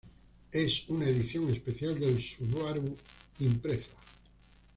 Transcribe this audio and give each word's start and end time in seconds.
Es 0.51 0.81
una 0.87 1.05
edición 1.07 1.47
especial 1.51 1.99
del 1.99 2.19
Subaru 2.23 2.97
Impreza. 3.37 3.91